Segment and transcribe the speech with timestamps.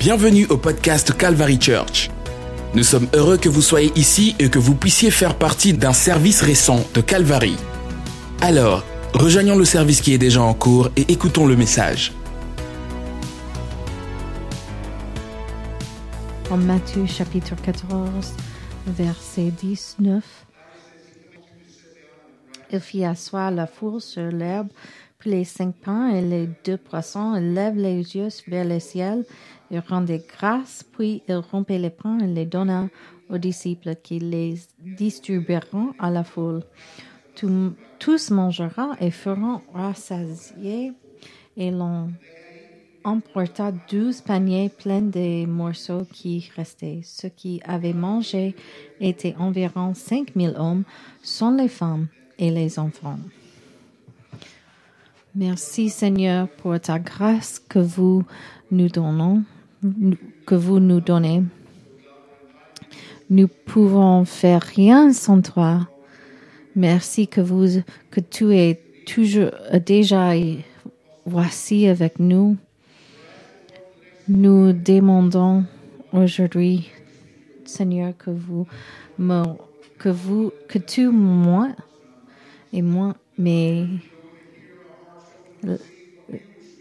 [0.00, 2.08] Bienvenue au podcast Calvary Church.
[2.74, 6.40] Nous sommes heureux que vous soyez ici et que vous puissiez faire partie d'un service
[6.40, 7.54] récent de Calvary.
[8.40, 8.82] Alors,
[9.12, 12.14] rejoignons le service qui est déjà en cours et écoutons le message.
[16.50, 18.32] En Matthieu chapitre 14,
[18.86, 20.24] verset 19,
[22.72, 24.68] il fit asseoir la foule sur l'herbe,
[25.18, 29.26] puis les cinq pains et les deux poissons, il lève les yeux vers le ciel,
[29.70, 32.88] il rendait grâce, puis il rompait les pains et les donna
[33.28, 36.62] aux disciples qui les distribueront à la foule.
[37.98, 40.92] Tous mangeront et feront rassasier,
[41.56, 42.10] et l'on
[43.04, 47.00] emporta douze paniers pleins des morceaux qui restaient.
[47.02, 48.54] Ceux qui avaient mangé
[49.00, 50.84] étaient environ cinq mille hommes,
[51.22, 53.18] sans les femmes et les enfants.
[55.34, 58.24] Merci Seigneur pour ta grâce que vous
[58.70, 59.44] nous donnons,
[60.46, 61.42] que vous nous donnez.
[63.28, 65.88] Nous pouvons faire rien sans toi.
[66.76, 69.50] Merci que vous, que tu es toujours
[69.84, 70.32] déjà
[71.26, 72.56] voici avec nous.
[74.28, 75.64] Nous demandons
[76.12, 76.90] aujourd'hui,
[77.64, 78.66] Seigneur, que vous
[80.00, 81.68] que vous, que tu, moi,
[82.72, 83.86] et moi, mes,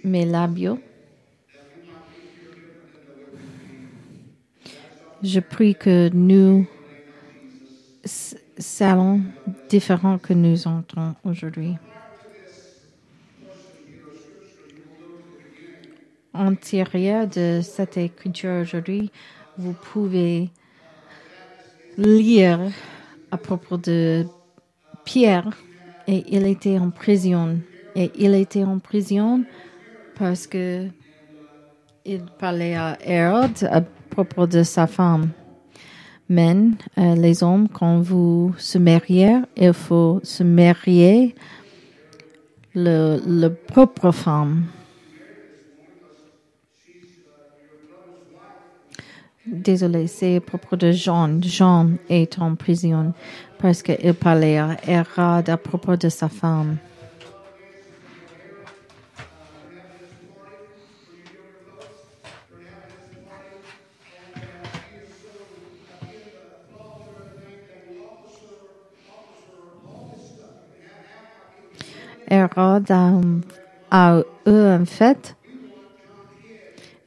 [0.03, 0.25] mes
[5.23, 6.65] je prie que nous
[8.05, 9.21] salons
[9.69, 11.75] différents que nous entrons aujourd'hui.
[16.39, 19.11] antérieure de cette écriture aujourd'hui,
[19.57, 20.49] vous pouvez
[21.97, 22.59] lire
[23.31, 24.25] à propos de
[25.03, 25.49] Pierre
[26.07, 27.59] et il était en prison.
[27.95, 29.43] Et il était en prison
[30.17, 30.87] parce que
[32.05, 33.69] il parlait à Hérode
[34.09, 35.29] propos de sa femme.
[36.29, 36.55] Mais
[36.97, 41.35] euh, les hommes, quand vous se mariez, il faut se marier
[42.75, 44.65] le, propre femme.
[49.45, 51.41] Désolé, c'est à propos de Jean.
[51.41, 53.13] Jean est en prison
[53.57, 56.77] parce qu'il parlait à Hérode à propos de sa femme.
[72.29, 72.91] Hérode
[73.91, 75.35] a, eu une fête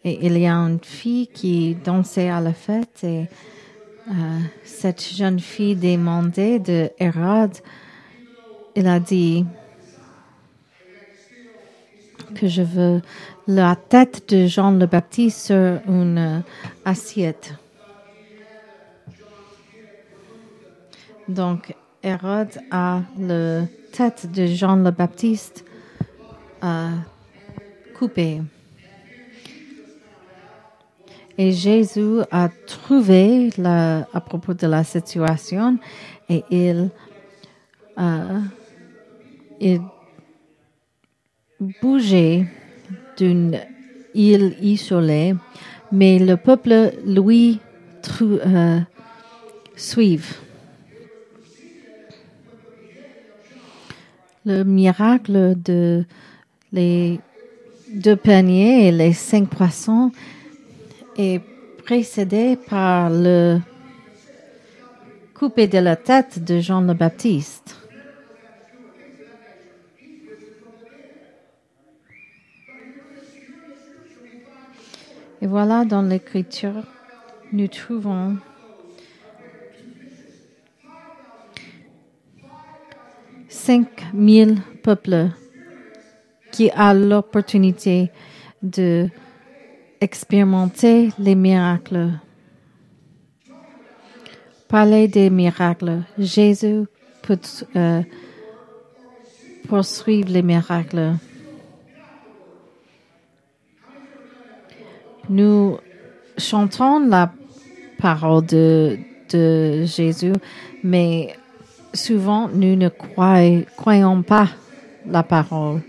[0.04, 3.28] et il y a une fille qui dansait à la fête et
[4.08, 7.56] euh, cette jeune fille demandait de Hérode.
[8.74, 9.46] Il a dit
[12.34, 13.02] que je veux
[13.46, 16.42] la tête de Jean le Baptiste sur une
[16.84, 17.54] assiette.
[21.28, 25.64] Donc Hérode a la tête de Jean le Baptiste
[26.64, 26.90] euh,
[27.96, 28.40] coupée.
[31.38, 35.78] Et Jésus a trouvé la, à propos de la situation
[36.28, 36.90] et il,
[37.98, 38.40] euh,
[39.60, 39.80] il
[41.80, 42.46] bougeait
[43.16, 43.60] d'une
[44.12, 45.34] île isolée,
[45.92, 47.60] mais le peuple lui
[48.20, 48.80] euh,
[49.76, 50.34] suive.
[54.44, 56.04] Le miracle de
[56.72, 57.20] les
[57.94, 60.10] deux paniers et les cinq poissons
[61.16, 61.40] est
[61.84, 63.60] précédé par le
[65.34, 67.76] coupé de la tête de Jean le Baptiste.
[75.40, 76.84] Et voilà, dans l'écriture,
[77.52, 78.36] nous trouvons
[83.66, 85.28] cinq mille peuples
[86.50, 88.10] qui ont l'opportunité
[88.60, 89.08] de
[90.00, 92.10] expérimenter les miracles.
[94.66, 96.02] Parler des miracles.
[96.18, 96.86] Jésus
[97.22, 97.38] peut
[97.76, 98.02] euh,
[99.68, 101.14] poursuivre les miracles.
[105.28, 105.78] Nous
[106.36, 107.32] chantons la
[107.98, 108.98] parole de
[109.84, 110.32] Jésus,
[110.82, 111.36] mais
[111.94, 114.48] souvent nous ne croyons, pas
[115.06, 115.80] la parole.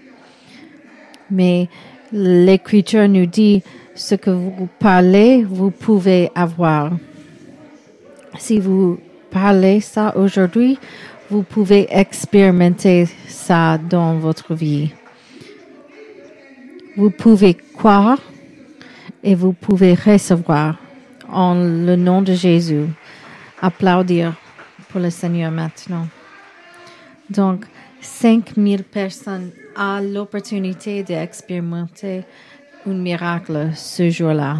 [1.29, 1.69] Mais
[2.11, 3.63] l'Écriture nous dit
[3.95, 6.91] ce que vous parlez, vous pouvez avoir.
[8.37, 8.99] Si vous
[9.31, 10.77] parlez ça aujourd'hui,
[11.29, 14.91] vous pouvez expérimenter ça dans votre vie.
[16.95, 18.19] Vous pouvez croire
[19.23, 20.77] et vous pouvez recevoir
[21.31, 22.85] en le nom de Jésus.
[23.61, 24.33] Applaudir
[24.93, 26.07] pour le Seigneur maintenant.
[27.27, 27.65] Donc,
[27.99, 32.23] 5000 personnes ont l'opportunité d'expérimenter
[32.85, 34.57] un miracle ce jour-là.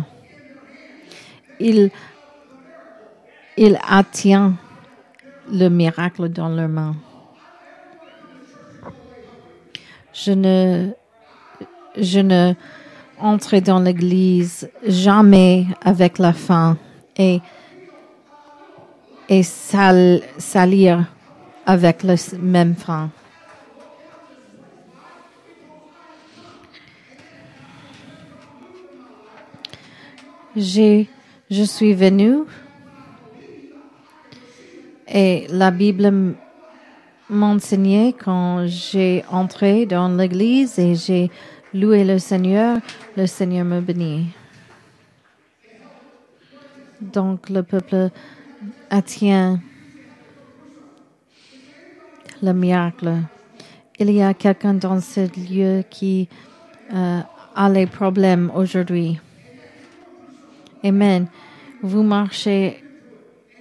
[1.59, 1.91] Il,
[3.57, 4.53] il attient
[5.51, 6.95] le miracle dans leurs mains.
[10.13, 10.89] Je ne,
[11.95, 12.53] je ne
[13.19, 16.75] entre dans l'église jamais avec la faim
[17.17, 17.39] et,
[19.29, 21.05] et sal, salir
[21.65, 23.09] avec le même faim.
[30.55, 31.09] J'ai,
[31.49, 32.43] je suis venu
[35.07, 36.35] et la Bible
[37.29, 41.31] m'enseignait quand j'ai entré dans l'église et j'ai
[41.73, 42.79] loué le Seigneur,
[43.17, 44.27] le Seigneur me bénit.
[47.01, 48.11] Donc le peuple
[48.89, 49.59] attient
[52.41, 53.13] le miracle.
[53.99, 56.27] Il y a quelqu'un dans ce lieu qui
[56.93, 57.19] euh,
[57.55, 59.19] a les problèmes aujourd'hui.
[60.83, 61.27] Amen.
[61.81, 62.83] Vous marchez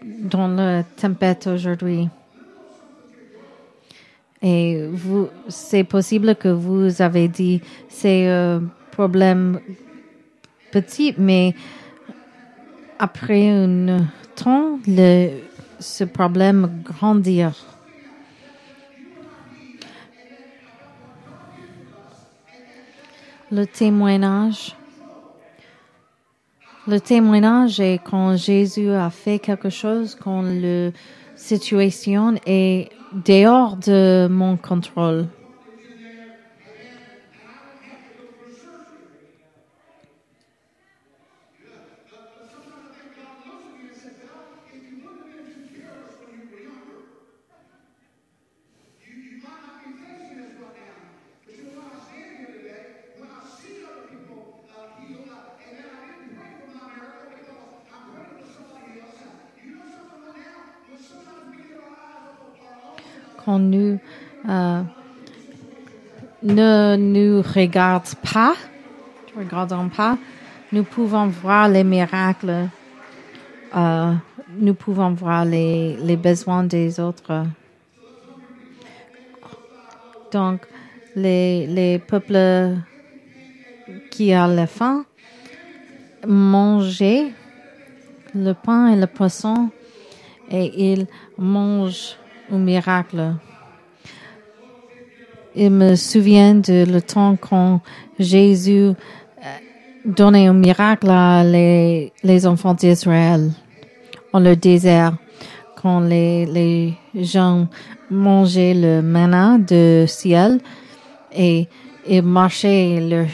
[0.05, 2.09] dans la tempête aujourd'hui.
[4.43, 9.61] Et vous, c'est possible que vous avez dit c'est un problème
[10.73, 11.55] petit, mais
[13.03, 14.07] après un
[14.37, 14.79] temps,
[15.81, 17.53] ce problème grandir.
[23.51, 24.77] Le témoignage.
[26.87, 30.93] Le témoignage est quand Jésus a fait quelque chose, quand la
[31.35, 32.89] situation est
[33.27, 35.27] dehors de mon contrôle.
[63.45, 63.99] Quand nous
[64.49, 64.83] euh,
[66.43, 68.55] ne nous regardons pas,
[69.37, 70.19] regardons pas,
[70.73, 72.69] nous pouvons voir les miracles,
[73.77, 74.13] euh,
[74.59, 77.45] nous pouvons voir les, les besoins des autres.
[80.33, 80.63] Donc,
[81.15, 82.77] les, les peuples
[84.11, 85.05] qui ont la faim
[86.27, 87.33] mangeaient
[88.35, 89.71] le pain et le poisson
[90.51, 91.07] et ils
[91.37, 92.17] mangent
[92.51, 93.35] un miracle.
[95.55, 97.81] Il me souvient de le temps quand
[98.19, 98.95] Jésus euh,
[100.05, 103.51] donnait un miracle à les, enfants d'Israël
[104.33, 105.15] en le désert,
[105.77, 107.69] quand les, gens
[108.11, 110.61] mangeaient le manna de ciel
[111.35, 111.69] et,
[112.07, 113.27] et marchaient, leurs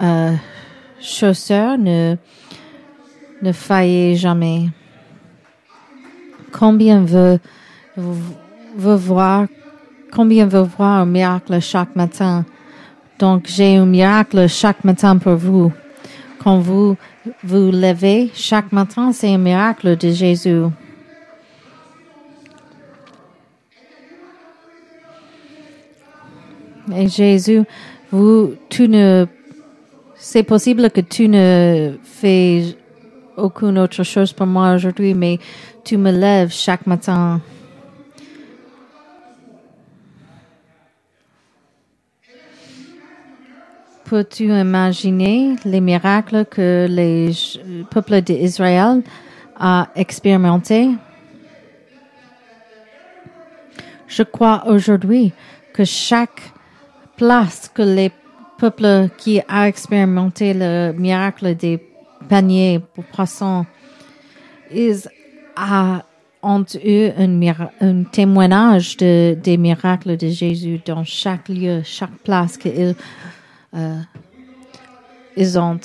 [0.00, 0.34] euh,
[1.76, 2.16] ne,
[3.42, 4.68] ne faillaient jamais.
[6.52, 7.38] Combien veut,
[8.78, 9.46] veut voir,
[10.12, 12.46] combien veut voir un miracle chaque matin.
[13.18, 15.72] Donc, j'ai un miracle chaque matin pour vous.
[16.42, 16.96] Quand vous
[17.42, 20.62] vous levez chaque matin, c'est un miracle de Jésus.
[26.96, 27.64] Et Jésus,
[28.10, 29.26] vous, tu ne,
[30.14, 32.76] c'est possible que tu ne fais
[33.36, 35.38] aucune autre chose pour moi aujourd'hui, mais
[35.84, 37.40] tu me lèves chaque matin.
[44.08, 47.30] Peux-tu imaginer les miracles que les
[47.90, 49.02] peuples d'Israël
[49.60, 50.88] a expérimenté?
[54.06, 55.32] Je crois aujourd'hui
[55.74, 56.40] que chaque
[57.18, 58.10] place que les
[58.56, 61.78] peuples qui a expérimenté le miracle des
[62.30, 63.66] paniers pour poissons,
[64.72, 65.06] ils
[66.42, 72.94] ont eu un, témoignage de, des miracles de Jésus dans chaque lieu, chaque place qu'ils
[73.74, 74.00] euh,
[75.36, 75.78] ils, ont,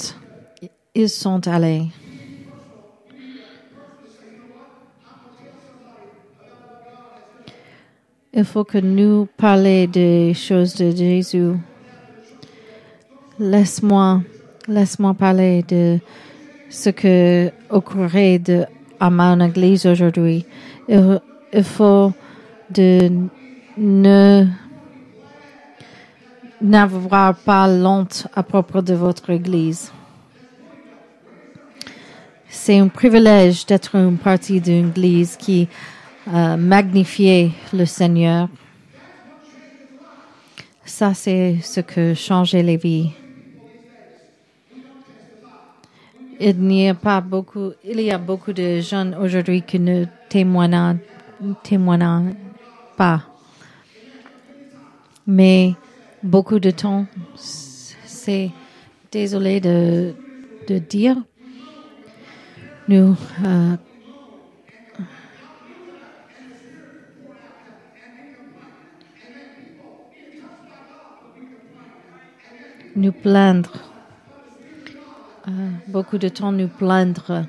[0.96, 1.88] ils sont allés.
[8.34, 11.54] Il faut que nous parlions des choses de Jésus.
[13.38, 14.24] Laisse-moi,
[14.68, 16.00] laisse-moi parler de
[16.70, 18.66] ce que occurrait de,
[19.00, 20.46] à mon église aujourd'hui.
[20.88, 21.22] Il,
[21.54, 22.12] il faut
[22.72, 23.12] de
[23.78, 24.48] ne
[26.64, 29.92] n'avoir pas honte à propos de votre Église.
[32.54, 35.68] c'est un privilège d'être une partie d'une église qui
[36.34, 38.48] euh, magnifie le Seigneur.
[40.86, 43.12] Ça, c'est ce que changeait les vies.
[46.40, 51.00] Il n'y a pas beaucoup, il y a beaucoup de jeunes aujourd'hui qui ne témoignent,
[51.64, 52.36] témoignent
[52.96, 53.24] pas.
[55.28, 55.74] Mais
[56.24, 58.50] beaucoup de temps, c'est
[59.12, 60.14] désolé de,
[60.90, 61.18] dire,
[62.88, 63.16] nous
[63.46, 63.76] euh,
[72.96, 73.74] nous plaindre.
[75.48, 75.52] Euh,
[75.88, 77.46] beaucoup de temps nous plaindre.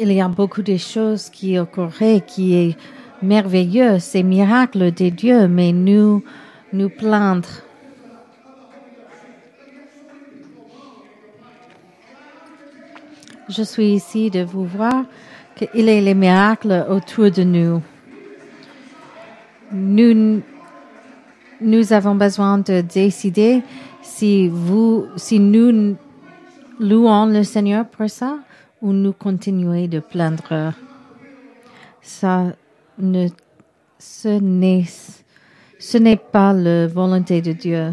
[0.00, 2.76] Il y a beaucoup de choses qui occurraient qui
[3.22, 6.22] merveilleux, c'est miracle de Dieu, mais nous
[6.72, 7.48] nous plaindre.
[13.48, 15.04] Je suis ici de vous voir
[15.54, 17.82] qu'il a les miracles autour de nous.
[19.72, 20.42] Nous,
[21.60, 23.62] nous avons besoin de décider
[24.02, 25.96] si vous, si nous
[26.80, 28.38] louons le Seigneur pour ça
[28.82, 30.72] ou nous continuons de plaindre.
[32.02, 32.52] Ça
[32.98, 33.28] ne,
[33.98, 34.84] ce n'est,
[35.78, 37.92] ce n'est pas la volonté de Dieu.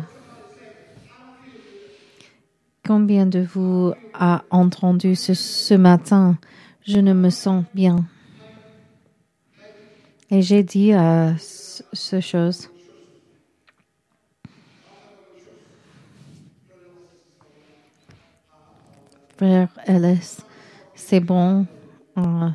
[2.86, 6.38] Combien de vous a entendu ce, ce matin,
[6.86, 8.06] je ne me sens bien.
[10.30, 12.70] Et j'ai dit à ce chose.
[19.38, 20.38] Frère Ellis,
[20.94, 21.66] c'est bon,
[22.18, 22.50] euh,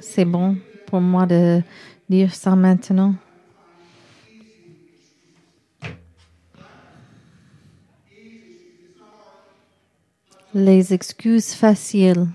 [0.00, 0.56] c'est bon
[0.92, 1.62] pour moi de
[2.10, 3.14] dire ça maintenant.
[10.52, 12.26] Les excuses faciles.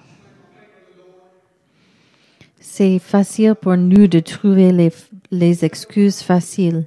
[2.60, 4.92] C'est facile pour nous de trouver les,
[5.30, 6.86] les excuses faciles.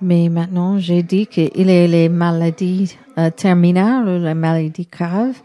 [0.00, 5.38] Mais maintenant, j'ai dit qu'il a les maladies euh, terminales les maladies graves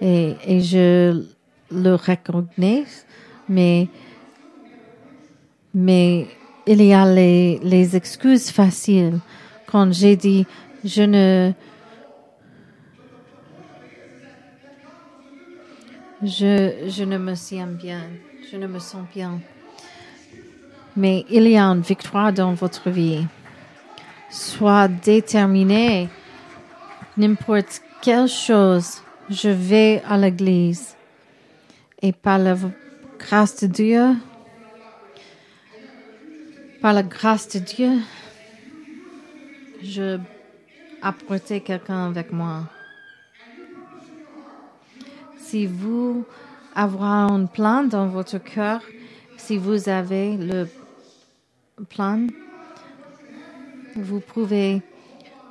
[0.00, 1.33] et, et je
[1.70, 2.84] le reconnais,
[3.48, 3.88] mais,
[5.72, 6.26] mais
[6.66, 9.20] il y a les, les excuses faciles.
[9.66, 10.46] Quand j'ai dit,
[10.84, 11.52] je ne,
[16.22, 18.02] je, je ne me sens bien,
[18.50, 19.40] je ne me sens bien.
[20.96, 23.26] Mais il y a une victoire dans votre vie.
[24.30, 26.08] Sois déterminé.
[27.16, 30.96] N'importe quelle chose, je vais à l'église.
[32.06, 32.54] Et par la
[33.18, 34.14] grâce de Dieu,
[36.82, 37.92] par la grâce de Dieu,
[39.82, 40.18] je
[41.00, 42.64] apporter quelqu'un avec moi.
[45.38, 46.26] Si vous
[46.74, 48.82] avez un plan dans votre cœur,
[49.38, 50.68] si vous avez le
[51.88, 52.26] plan,
[53.96, 54.82] vous pouvez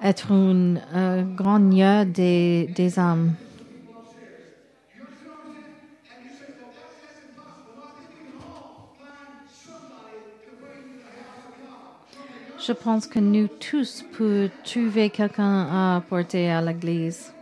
[0.03, 3.33] être un euh, grand lieu des, des âmes.
[12.65, 17.33] Je pense que nous tous pouvons trouver quelqu'un à apporter à l'Église.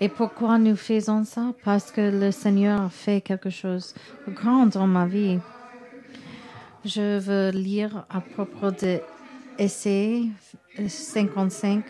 [0.00, 1.52] Et pourquoi nous faisons ça?
[1.64, 3.94] Parce que le Seigneur fait quelque chose
[4.26, 5.38] de grand dans ma vie.
[6.84, 9.00] Je veux lire à propos de
[9.56, 10.24] Essai
[10.84, 11.84] 55.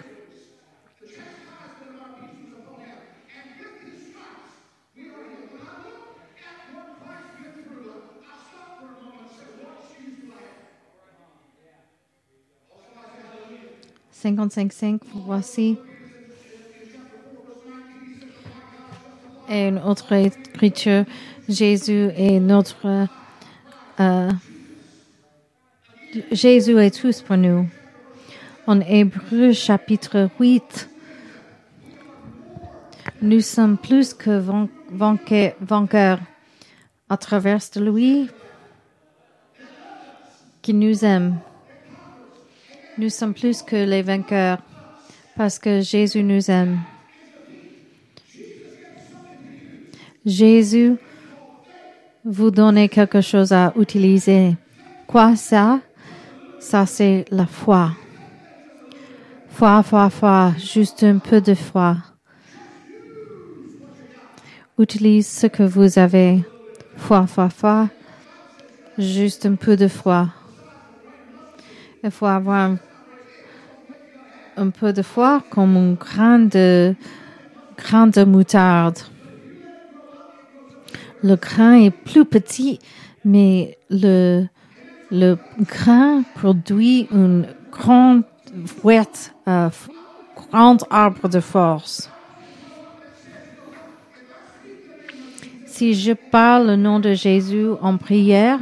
[14.21, 15.79] Cinquante-cinq, cinq, voici.
[19.49, 21.05] Et une autre écriture,
[21.49, 23.07] Jésus est notre
[24.01, 24.31] euh,
[26.33, 27.69] Jésus est tous pour nous.
[28.67, 30.91] En Hébreu chapitre 8,
[33.23, 34.43] nous sommes plus que
[34.91, 36.19] vainqueurs
[37.09, 38.29] à travers de lui
[40.61, 41.39] qui nous aime.
[42.99, 44.59] Nous sommes plus que les vainqueurs
[45.37, 46.81] parce que Jésus nous aime.
[50.27, 50.97] Jésus
[52.25, 54.57] vous donne quelque chose à utiliser.
[55.07, 55.81] Quoi ça?
[56.59, 57.93] Ça, c'est la foi.
[59.49, 61.99] Foi, foi, foi, juste un peu de foi.
[64.77, 66.45] Utilise ce que vous avez.
[66.97, 67.89] Foi, foi, foi,
[68.99, 70.29] juste un peu de foi.
[72.03, 72.79] Il faut avoir un,
[74.67, 76.95] peu de foi comme un grain de,
[78.25, 78.99] moutarde.
[81.23, 82.79] Le grain est plus petit,
[83.25, 84.47] mais le,
[85.11, 88.25] le grain produit une grande
[88.67, 89.71] fouette, euh,
[90.37, 92.11] grand arbre de force.
[95.67, 98.59] Si je parle le nom de Jésus en prière,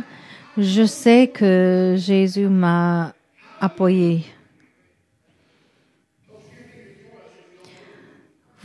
[0.58, 3.12] je sais que Jésus m'a
[3.60, 4.24] appuyé.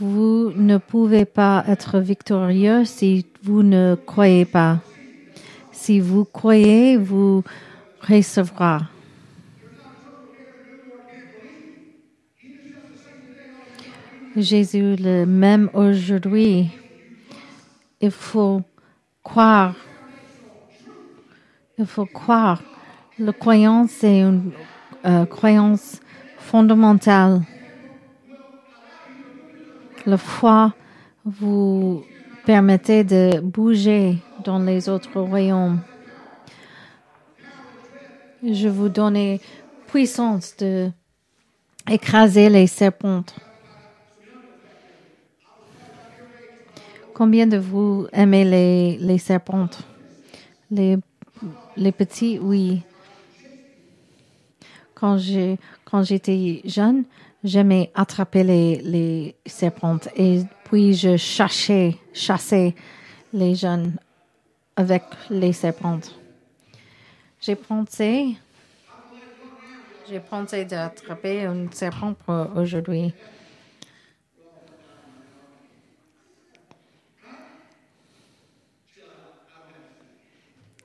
[0.04, 4.80] Vous ne pouvez pas être victorieux si vous ne croyez pas.
[5.70, 7.44] Si vous croyez, vous
[8.00, 8.78] recevrez.
[14.36, 16.68] Jésus le même aujourd'hui.
[18.00, 18.62] Il faut
[19.22, 19.76] croire.
[21.78, 22.60] Il faut croire.
[23.20, 24.50] La croyance est une
[25.04, 26.00] euh, croyance
[26.38, 27.42] fondamentale.
[30.04, 30.74] La foi
[31.24, 32.04] vous
[32.44, 35.80] permettait de bouger dans les autres royaumes.
[38.42, 39.40] Je vous donnais
[39.86, 40.90] puissance de
[41.88, 43.24] écraser les serpents.
[47.14, 49.68] Combien de vous aimez les, les serpents?
[50.70, 50.98] Les,
[51.92, 52.82] petits, oui.
[54.94, 57.04] Quand j'étais jeune,
[57.44, 62.74] j'aimais attraper les, les serpents et puis je chassais, chassais
[63.32, 63.96] les jeunes
[64.76, 66.00] avec les serpents.
[67.40, 68.36] J'ai pensé,
[70.08, 73.12] j'ai d'attraper un serpent pour aujourd'hui.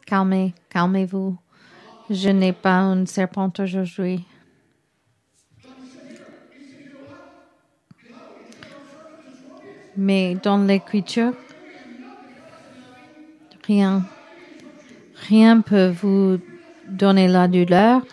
[0.05, 1.37] Calmez, calmez-vous.
[2.09, 4.25] Je n'ai pas un serpent aujourd'hui.
[9.97, 11.33] Mais dans l'écriture,
[13.65, 14.05] rien,
[15.27, 16.37] rien peut vous
[16.87, 18.03] donner la douleur.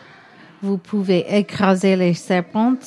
[0.63, 2.79] Vous pouvez écraser les serpents.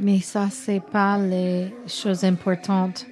[0.00, 3.06] Mais ça, c'est pas les choses importantes.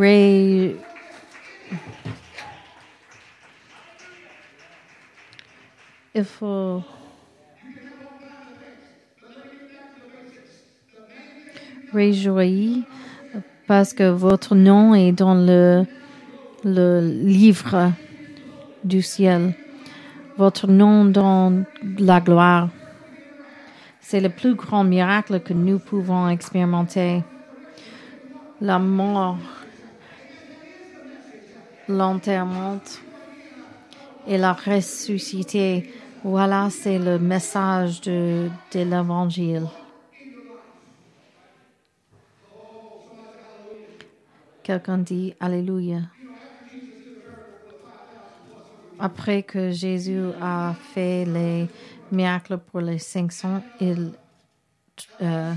[0.00, 0.76] Ray.
[6.14, 6.82] Il faut.
[11.92, 12.84] Réjouir
[13.66, 15.84] parce que votre nom est dans le,
[16.64, 17.92] le livre
[18.84, 19.54] du ciel.
[20.38, 21.64] Votre nom dans
[21.98, 22.70] la gloire.
[24.00, 27.22] C'est le plus grand miracle que nous pouvons expérimenter.
[28.60, 29.36] La mort
[31.90, 32.80] l'enterrement
[34.26, 35.92] et la ressuscité.
[36.22, 39.66] Voilà, c'est le message de, l'évangile.
[44.62, 46.00] Quelqu'un dit Alléluia.
[48.98, 51.66] Après que Jésus a fait les
[52.12, 54.12] miracles pour les 500, il,
[55.22, 55.54] euh,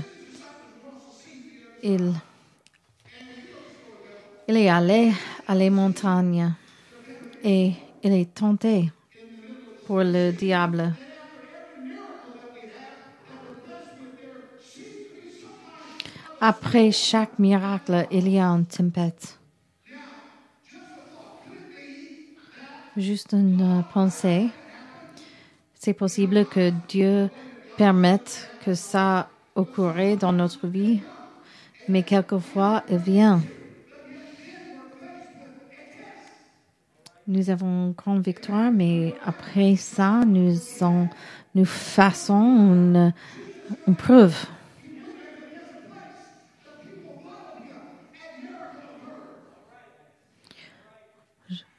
[1.82, 2.14] il,
[4.46, 5.12] il est allé
[5.46, 6.52] à les montagnes
[7.42, 8.90] et il est tenté
[9.86, 10.92] pour le diable.
[16.40, 19.38] Après chaque miracle, il y a une tempête.
[22.96, 24.48] Juste une pensée.
[25.74, 27.30] C'est possible que Dieu
[27.76, 31.00] permette que ça occurre dans notre vie,
[31.88, 33.40] mais quelquefois, il vient.
[37.26, 41.08] Nous avons une grande victoire, mais après ça, nous, en,
[41.54, 43.12] nous faisons une,
[43.96, 44.36] preuve.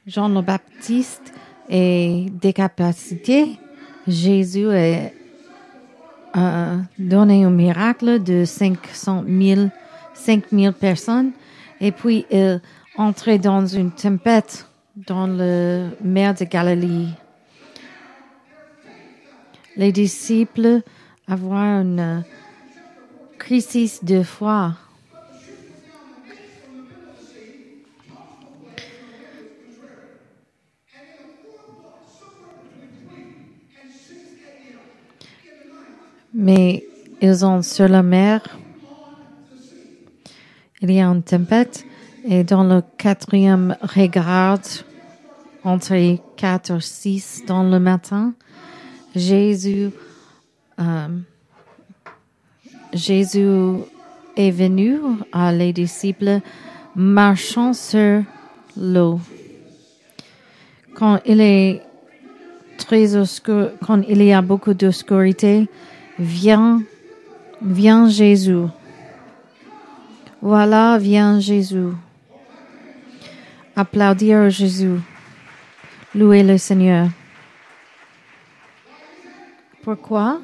[0.06, 1.32] Jean le Baptiste
[1.68, 3.58] est décapacité.
[4.06, 5.10] Jésus a
[6.36, 9.68] euh, donné un miracle de 500 000,
[10.14, 11.32] 5 000 personnes.
[11.80, 12.60] Et puis, il
[12.96, 17.08] entrait dans une tempête dans la mer de Galilée.
[19.76, 20.80] Les disciples
[21.28, 22.24] avoir une
[23.38, 24.72] crise de foi.
[36.32, 36.84] Mais
[37.20, 38.42] ils ont sur la mer,
[40.82, 41.86] il y a une tempête
[42.28, 44.58] et dans le quatrième regard,
[45.62, 48.34] entre quatre et six dans le matin,
[49.14, 49.90] Jésus,
[50.80, 51.08] euh,
[52.92, 53.78] Jésus
[54.36, 54.98] est venu
[55.32, 56.40] à les disciples
[56.94, 58.22] marchant sur
[58.76, 59.20] l'eau.
[60.94, 61.82] Quand il est
[62.76, 65.68] très obscur, quand il y a beaucoup d'obscurité,
[66.18, 66.82] vient,
[67.62, 68.66] vient Jésus.
[70.42, 71.92] Voilà vient Jésus.
[73.78, 74.98] Applaudir Jésus.
[76.14, 77.08] Louer le Seigneur.
[79.82, 80.40] Pourquoi?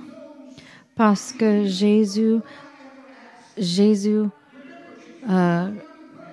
[0.95, 2.41] Parce que Jésus,
[3.57, 4.25] Jésus
[5.31, 5.71] euh,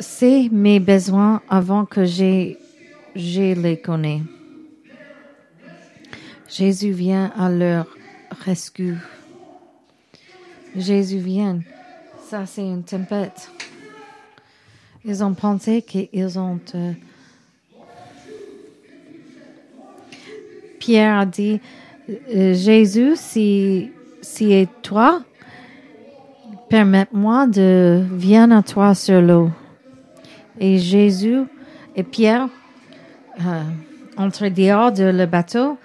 [0.02, 2.56] sait mes besoins avant que je
[3.16, 4.22] les connais.
[6.50, 7.88] Jésus vient à leur
[8.44, 8.98] rescue.
[10.76, 11.62] Jésus vient.
[12.28, 13.50] Ça, c'est une tempête.
[15.06, 16.60] Ils ont pensé qu'ils ont...
[16.76, 16.92] Euh,
[20.80, 21.60] Pierre a dit,
[22.10, 25.22] euh, Jésus, si, si est toi,
[26.70, 29.50] permette-moi de venir à toi sur l'eau.
[30.60, 31.44] Et Jésus
[31.96, 32.50] et Pierre
[33.40, 33.64] euh,
[34.18, 35.78] entrent dehors de le bateau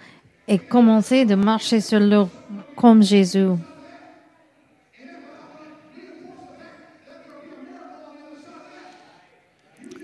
[0.48, 2.28] et commençaient de marcher sur l'eau
[2.76, 3.50] comme Jésus.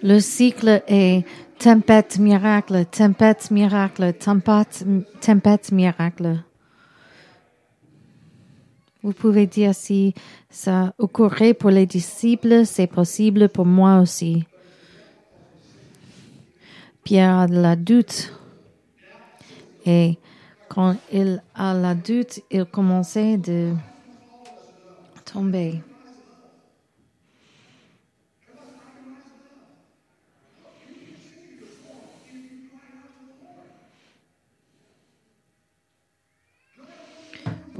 [0.02, 1.24] Le cycle est
[1.58, 4.84] tempête, miracle, tempête, miracle, tempête,
[5.20, 6.42] tempête, miracle.
[9.02, 10.14] Vous pouvez dire si
[10.48, 14.46] ça occurrait pour les disciples, c'est possible pour moi aussi.
[17.04, 18.34] Pierre a la doute.
[19.84, 20.18] Et
[20.68, 23.72] quand il a la doute, il commençait de
[25.24, 25.82] tomber.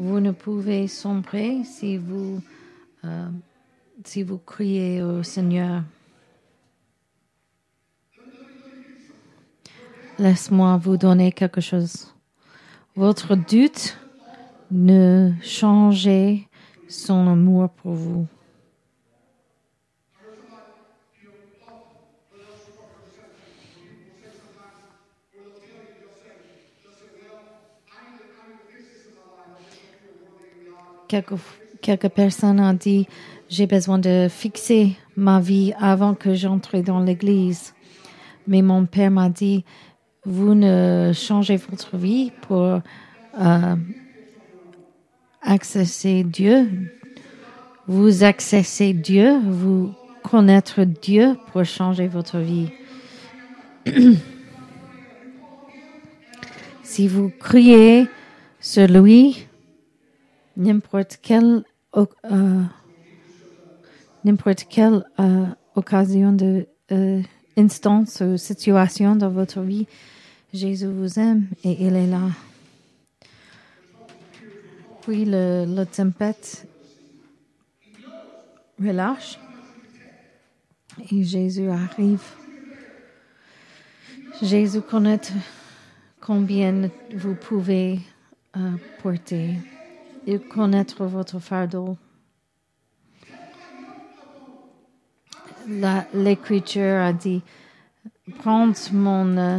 [0.03, 2.41] Vous ne pouvez sombrer si vous,
[3.05, 3.29] euh,
[4.05, 5.83] si vous criez au Seigneur.
[10.19, 12.15] Laisse-moi vous donner quelque chose.
[12.95, 13.99] Votre doute
[14.71, 16.47] ne changeait
[16.89, 18.27] son amour pour vous.
[31.11, 33.07] Quelques, personnes ont dit,
[33.49, 37.75] j'ai besoin de fixer ma vie avant que j'entre dans l'église.
[38.47, 39.65] Mais mon père m'a dit,
[40.25, 42.81] vous ne changez votre vie pour
[43.41, 43.77] euh,
[45.43, 46.69] accéder Dieu.
[47.87, 49.93] Vous accessez Dieu, vous
[50.23, 52.71] connaître Dieu pour changer votre vie.
[56.83, 58.07] si vous criez
[58.61, 59.47] sur lui,
[60.57, 61.65] n'importe quelle,
[64.69, 67.23] quelle euh, occasion de euh,
[67.57, 69.87] instance ou situation dans votre vie,
[70.53, 72.29] Jésus vous aime et il est là.
[75.03, 76.67] Puis le, tempête
[78.79, 79.39] relâche
[81.11, 82.23] et Jésus arrive.
[84.43, 85.21] Jésus connaît
[86.21, 88.01] combien vous pouvez
[89.03, 89.57] porter
[90.27, 91.97] et connaître votre fardeau.
[96.15, 97.43] L'écriture a dit,
[98.39, 99.59] prendre mon euh,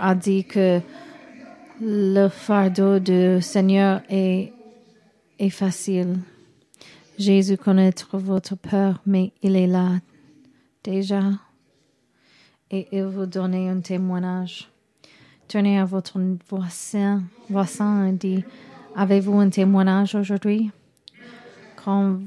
[0.00, 0.80] a dit que
[1.80, 4.52] le fardeau du Seigneur est,
[5.38, 6.18] est facile.
[7.18, 10.00] Jésus connaît votre peur, mais il est là
[10.82, 11.22] déjà
[12.70, 14.70] et il vous donne un témoignage.
[15.50, 18.44] Tournez à votre voisin, voisin et dit,
[18.94, 20.70] avez-vous un témoignage aujourd'hui?
[21.74, 22.20] Quand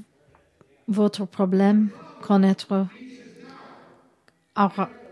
[0.90, 1.88] votre problème
[2.22, 2.86] connaître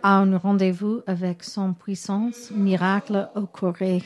[0.03, 4.01] un rendez-vous avec son puissance, miracle occurrait.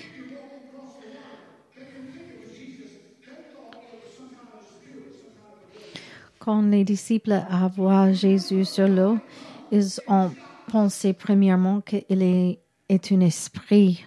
[6.38, 7.41] Quand les disciples
[7.76, 9.18] vu Jésus sur l'eau,
[9.72, 10.30] ils ont
[10.68, 14.06] pensé premièrement qu'il est est un esprit.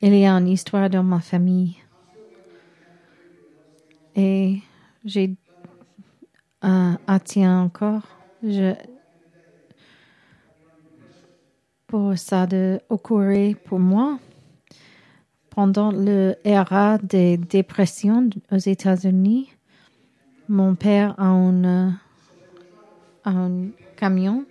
[0.00, 1.76] Il y a une histoire dans ma famille.
[4.14, 4.58] Et
[5.04, 5.36] j'ai
[6.64, 8.02] euh, attends encore
[8.42, 8.74] je,
[11.86, 14.18] pour ça de occorrer pour moi
[15.50, 16.34] pendant le
[17.02, 19.50] des dépressions aux États-Unis.
[20.48, 21.90] Mon père a un, euh,
[23.24, 24.44] un camion.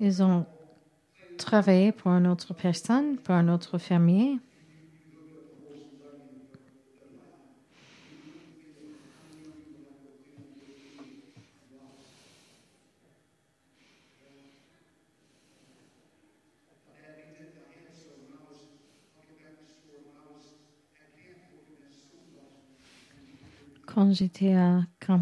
[0.00, 0.46] Ils ont
[1.36, 4.38] travaillé pour une autre personne, pour un autre fermier.
[23.86, 25.20] quand j'étais à camp.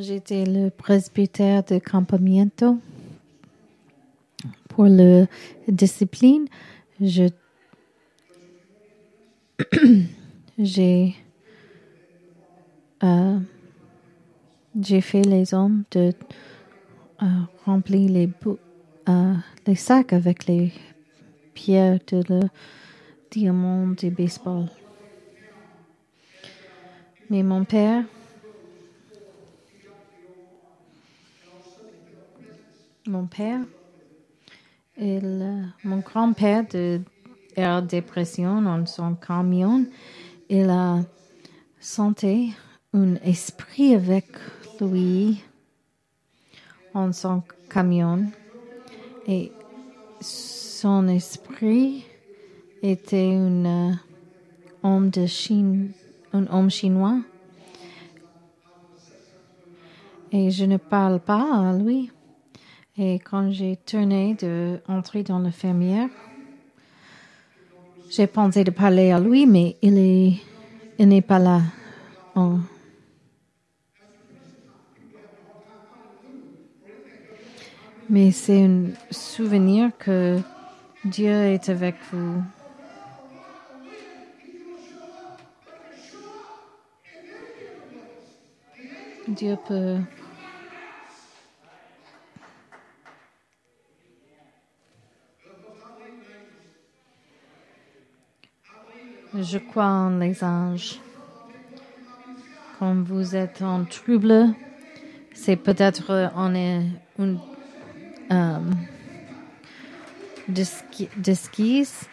[0.00, 2.78] J'étais le presbytère de Campamento
[4.68, 5.26] pour la
[5.66, 6.46] discipline,
[13.02, 13.38] euh,
[14.80, 16.12] j'ai fait les hommes de
[17.22, 17.26] euh,
[17.64, 18.30] remplir les,
[19.08, 19.34] euh,
[19.66, 20.72] les sacs avec les
[21.54, 22.40] pierres de le
[23.32, 24.66] diamant du baseball.
[27.30, 28.04] Mais mon père
[33.08, 33.60] mon père
[35.84, 37.00] mon grand-père de
[37.56, 39.86] en dépression dans son camion,
[40.48, 41.00] il a
[41.80, 42.52] senti
[42.92, 44.26] un esprit avec
[44.80, 45.42] lui
[46.94, 48.26] en son camion
[49.26, 49.50] et
[50.20, 52.04] son esprit
[52.82, 53.92] était un euh,
[54.82, 55.26] homme de
[56.32, 57.20] un homme chinois.
[60.30, 62.10] Et je ne parle pas à lui.
[63.00, 66.08] Et quand j'ai tourné de entrer dans la fermière,
[68.10, 70.32] j'ai pensé de parler à lui, mais il est,
[70.98, 71.60] il n'est pas là.
[72.34, 72.56] Oh.
[78.10, 80.40] Mais c'est un souvenir que
[81.04, 82.42] Dieu est avec vous.
[89.28, 89.98] Dieu peut
[99.34, 100.98] Je crois en les anges.
[102.78, 104.54] Quand vous êtes en trouble,
[105.34, 106.82] c'est peut-être on est
[107.18, 107.38] une
[111.18, 112.04] disquise,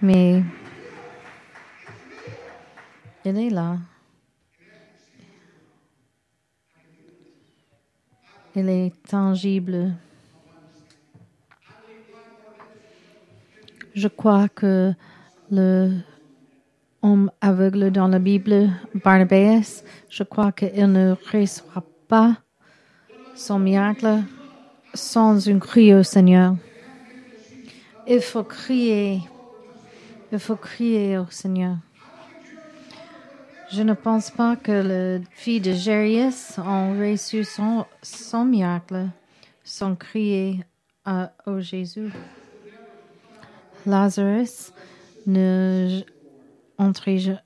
[0.00, 0.42] mais
[3.26, 3.76] il est là.
[8.56, 9.94] Il est tangible.
[13.94, 14.94] Je crois que
[15.50, 16.00] le
[17.04, 18.70] homme aveugle dans la Bible,
[19.04, 22.36] Barnabas, je crois qu'il ne réussira pas
[23.34, 24.22] son miracle
[24.94, 26.56] sans une cri au Seigneur.
[28.08, 29.20] Il faut crier,
[30.32, 31.76] il faut crier au Seigneur.
[33.70, 39.08] Je ne pense pas que les filles de Jairus ont reçu son, miracle
[39.62, 40.64] sans crier
[41.04, 42.12] à, au Jésus.
[43.84, 44.72] Lazarus
[45.26, 46.02] ne
[46.78, 47.36] entrer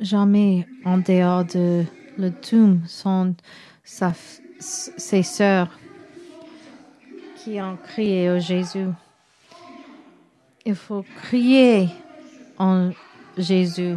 [0.00, 1.84] jamais en dehors de
[2.16, 3.34] le tombe sont
[3.82, 4.12] sa,
[4.58, 5.78] ses sœurs
[7.36, 8.88] qui ont crié au Jésus.
[10.64, 11.88] Il faut crier
[12.58, 12.90] en
[13.36, 13.96] Jésus.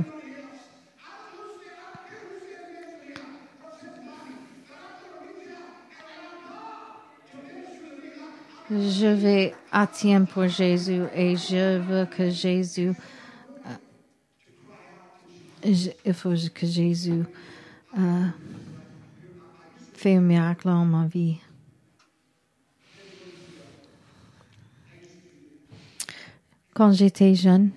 [8.69, 9.88] Je vais à
[10.30, 12.91] pour Jésus et je veux que Jésus
[15.67, 17.23] il faut que Jésus
[17.97, 18.25] euh,
[19.93, 21.38] fait un miracle dans ma vie.
[26.73, 27.71] Quand j'étais jeune,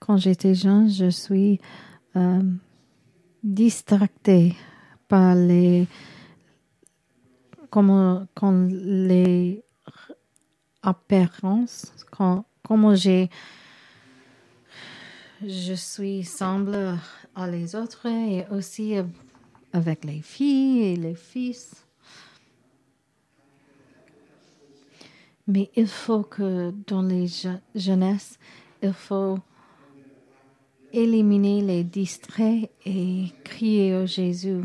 [0.00, 1.60] quand j'étais jeune, je suis
[2.14, 2.40] euh,
[3.42, 4.54] distractée
[5.08, 5.86] par les
[7.68, 9.65] comment quand les
[10.86, 13.28] apparence, quand, comment j'ai,
[15.44, 16.98] je suis semble
[17.34, 18.94] à les autres et aussi
[19.72, 21.86] avec les filles et les fils.
[25.46, 27.26] Mais il faut que dans les
[27.74, 28.38] jeunesses,
[28.82, 29.38] il faut
[30.92, 34.62] éliminer les distraits et crier au Jésus.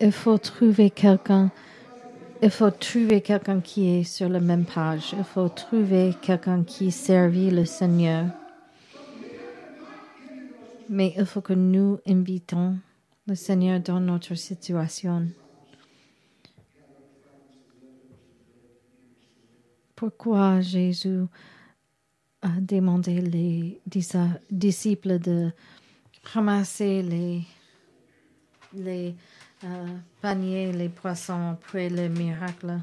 [0.00, 1.50] Il faut trouver quelqu'un.
[2.40, 5.14] Il faut trouver quelqu'un qui est sur la même page.
[5.16, 8.26] Il faut trouver quelqu'un qui servit le Seigneur.
[10.88, 12.78] Mais il faut que nous invitons
[13.26, 15.26] le Seigneur dans notre situation.
[19.96, 21.24] Pourquoi Jésus
[22.40, 23.80] a demandé les
[24.50, 25.50] disciples de
[26.22, 27.42] ramasser les,
[28.72, 29.14] les
[29.64, 32.78] euh, paniers, les poissons après le miracle.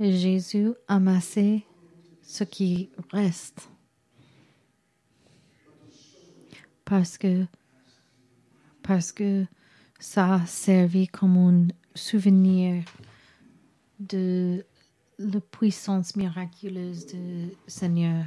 [0.00, 1.64] Jésus amassé
[2.22, 3.68] ce qui reste.
[6.84, 7.46] Parce que,
[8.82, 9.46] parce que
[10.02, 12.82] ça a servi comme un souvenir
[14.00, 14.66] de
[15.16, 18.24] la puissance miraculeuse du Seigneur.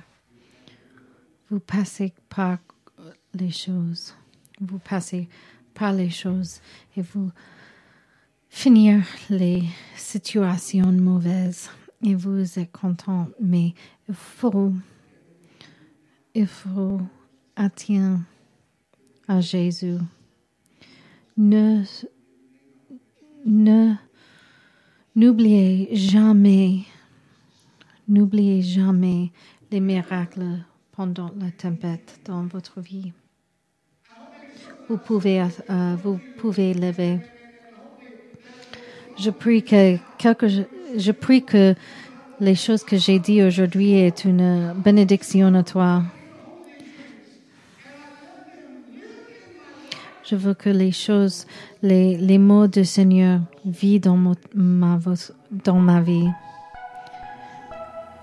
[1.50, 2.60] Vous passez par
[3.34, 4.16] les choses,
[4.62, 5.28] vous passez
[5.74, 6.62] par les choses
[6.96, 7.30] et vous
[8.48, 9.64] finir les
[9.98, 11.70] situations mauvaises
[12.02, 13.74] et vous êtes content, mais
[14.08, 14.72] il faut,
[16.34, 17.02] il faut
[17.58, 18.22] atteindre
[19.28, 19.98] à Jésus.
[21.38, 21.84] Ne,
[23.46, 23.94] ne,
[25.16, 26.84] n'oubliez jamais,
[28.08, 29.32] n'oubliez jamais
[29.70, 33.12] les miracles pendant la tempête dans votre vie.
[34.88, 37.20] Vous pouvez, euh, vous pouvez lever.
[39.18, 41.76] Je prie que quelque, je prie que
[42.40, 46.04] les choses que j'ai dit aujourd'hui est une bénédiction à toi.
[50.28, 51.46] Je veux que les choses,
[51.84, 54.18] les, mots du Seigneur vivent dans
[55.76, 56.28] ma, vie.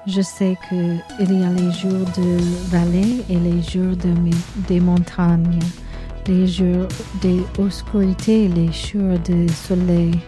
[0.09, 2.39] Je sais qu'il y a les jours de
[2.71, 4.13] vallée et les jours de,
[4.67, 5.61] des montagnes,
[6.27, 6.89] les jours
[7.21, 10.19] des obscurités et les jours de soleil.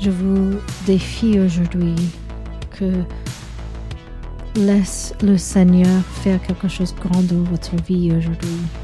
[0.00, 1.94] Je vous défie aujourd'hui
[2.70, 2.90] que
[4.56, 8.83] laisse le Seigneur faire quelque chose de grand dans votre vie aujourd'hui.